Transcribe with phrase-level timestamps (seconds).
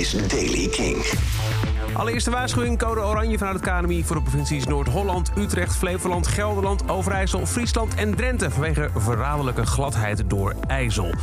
[0.00, 0.96] is Daily King.
[1.92, 7.46] Allereerste waarschuwing, code oranje vanuit het KNMI voor de provincies Noord-Holland, Utrecht, Flevoland, Gelderland, Overijssel,
[7.46, 11.14] Friesland en Drenthe vanwege verraderlijke gladheid door ijzel.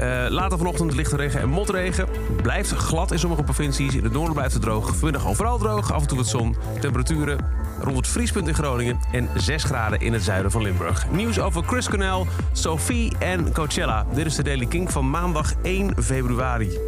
[0.00, 2.08] Uh, later vanochtend lichte regen en motregen.
[2.42, 3.94] Blijft glad in sommige provincies.
[3.94, 4.96] In het noorden blijft het droog.
[4.96, 6.56] Vanmiddag overal droog, af en toe wat zon.
[6.80, 7.38] Temperaturen
[7.80, 11.10] rond het vriespunt in Groningen en 6 graden in het zuiden van Limburg.
[11.10, 14.06] Nieuws over Chris Cornell, Sophie en Coachella.
[14.14, 16.78] Dit is de Daily King van maandag 1 februari.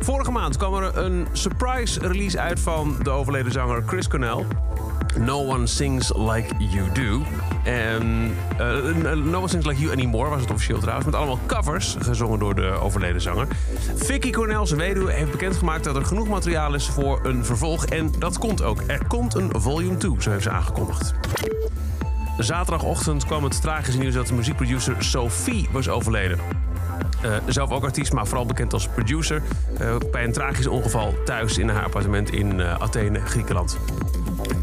[0.00, 4.44] Vorige maand kwam er een surprise release uit van de overleden zanger Chris Cornell.
[5.16, 7.22] No One Sings Like You Do.
[7.64, 11.06] En uh, No One Sings Like You Anymore was het officieel trouwens.
[11.06, 13.46] Met allemaal covers, gezongen door de overleden zanger.
[13.94, 17.84] Vicky Cornels weduwe heeft bekendgemaakt dat er genoeg materiaal is voor een vervolg.
[17.84, 18.80] En dat komt ook.
[18.86, 21.14] Er komt een volume 2, zo heeft ze aangekondigd.
[22.38, 26.38] Zaterdagochtend kwam het tragische nieuws dat de muziekproducer Sophie was overleden.
[27.24, 29.42] Uh, zelf ook artiest, maar vooral bekend als producer.
[29.80, 33.78] Uh, bij een tragisch ongeval thuis in haar appartement in uh, Athene, Griekenland.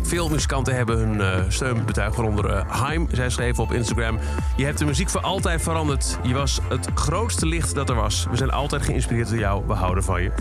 [0.01, 3.07] Veel muzikanten hebben hun steun betuigd, waaronder Haim.
[3.11, 4.19] Zij schreef op Instagram:
[4.57, 6.17] Je hebt de muziek voor altijd veranderd.
[6.23, 8.27] Je was het grootste licht dat er was.
[8.29, 9.63] We zijn altijd geïnspireerd door jou.
[9.67, 10.31] We houden van je.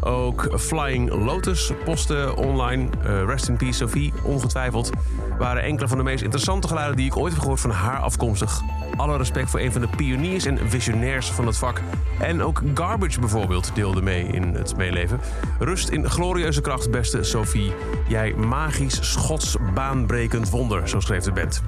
[0.00, 2.88] Ook Flying Lotus postte online.
[3.06, 4.12] Uh, rest in peace, Sophie.
[4.22, 4.90] Ongetwijfeld
[5.38, 8.60] waren enkele van de meest interessante geluiden die ik ooit heb gehoord van haar afkomstig.
[8.96, 11.80] Alle respect voor een van de pioniers en visionairs van het vak.
[12.18, 15.20] En ook Garbage bijvoorbeeld deelde mee in het meeleven.
[15.58, 17.72] Rust in glorieuze kracht, beste Sophie.
[18.08, 21.62] Jij magisch, schots, baanbrekend wonder, zo schreef de band.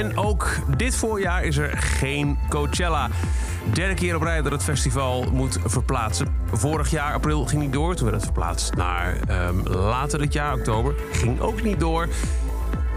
[0.00, 3.08] En ook dit voorjaar is er geen Coachella.
[3.72, 6.26] Derde keer op rij dat het festival moet verplaatsen.
[6.52, 9.16] Vorig jaar april ging niet door, toen werd het verplaatst naar
[9.48, 10.94] um, later dit jaar, oktober.
[11.12, 12.08] Ging ook niet door.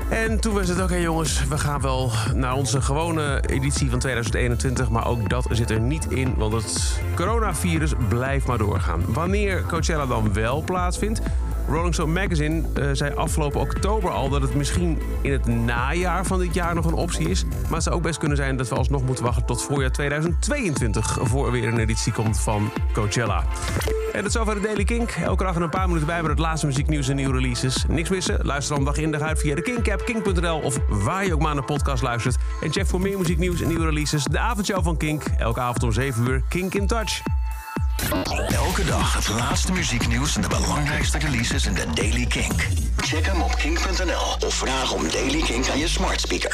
[0.10, 4.90] En toen was het oké jongens, we gaan wel naar onze gewone editie van 2021.
[4.90, 9.04] Maar ook dat zit er niet in, want het coronavirus blijft maar doorgaan.
[9.08, 11.22] Wanneer Coachella dan wel plaatsvindt...
[11.68, 16.40] Rolling Stone Magazine uh, zei afgelopen oktober al dat het misschien in het najaar van
[16.40, 17.44] dit jaar nog een optie is.
[17.44, 21.18] Maar het zou ook best kunnen zijn dat we alsnog moeten wachten tot voorjaar 2022
[21.22, 23.44] voor er weer een editie komt van Coachella.
[24.14, 25.12] En dat is over de Daily Kink.
[25.12, 27.86] Elke dag een paar minuten bij met het laatste muzieknieuws en nieuwe releases.
[27.88, 28.46] Niks missen?
[28.46, 31.56] Luister dan dag in dag uit via de Kink-app, kink.nl of waar je ook maar
[31.56, 32.36] naar de podcast luistert.
[32.62, 35.24] En check voor meer muzieknieuws en nieuwe releases de avondshow van Kink.
[35.38, 37.22] Elke avond om 7 uur, Kink in Touch.
[38.48, 42.68] Elke dag het laatste muzieknieuws en de belangrijkste releases in de Daily Kink.
[42.98, 46.52] Check hem op kink.nl of vraag om Daily Kink aan je smart speaker.